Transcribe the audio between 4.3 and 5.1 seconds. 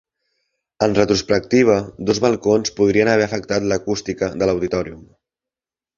de l'Auditorium.